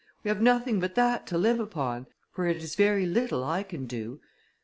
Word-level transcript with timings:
We 0.23 0.29
have 0.29 0.41
nothing 0.41 0.79
but 0.79 0.95
that 0.95 1.27
to 1.27 1.37
live 1.37 1.59
upon, 1.59 2.07
for 2.31 2.47
it 2.47 2.57
is 2.57 2.73
very 2.73 3.05
little 3.05 3.43
I 3.43 3.61
can 3.61 3.85
do. 3.85 4.19